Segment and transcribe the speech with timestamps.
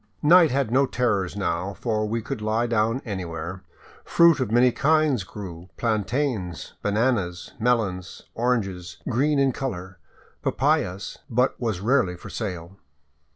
[0.23, 3.61] Night had no terrors now, for we could lie down anywhere.
[4.03, 9.99] Fruit of many kinds grew,— plantains, bananas, melons, oranges green in color,
[10.41, 12.77] papayas,— but was rarely for sale.